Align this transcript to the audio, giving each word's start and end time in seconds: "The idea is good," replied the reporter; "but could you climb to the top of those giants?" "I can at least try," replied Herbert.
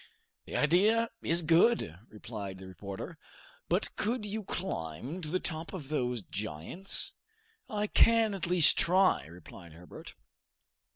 "The 0.45 0.55
idea 0.57 1.11
is 1.21 1.43
good," 1.43 1.99
replied 2.09 2.57
the 2.57 2.65
reporter; 2.65 3.19
"but 3.69 3.95
could 3.95 4.25
you 4.25 4.43
climb 4.43 5.21
to 5.21 5.29
the 5.29 5.39
top 5.39 5.73
of 5.73 5.89
those 5.89 6.23
giants?" 6.23 7.13
"I 7.69 7.85
can 7.85 8.33
at 8.33 8.47
least 8.47 8.79
try," 8.79 9.27
replied 9.27 9.73
Herbert. 9.73 10.15